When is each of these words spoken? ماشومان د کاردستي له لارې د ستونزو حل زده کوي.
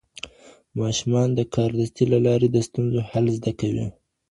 ماشومان 0.79 1.27
د 1.33 1.39
کاردستي 1.55 2.03
له 2.13 2.19
لارې 2.25 2.47
د 2.51 2.57
ستونزو 2.67 2.99
حل 3.09 3.25
زده 3.37 3.51
کوي. 3.59 3.87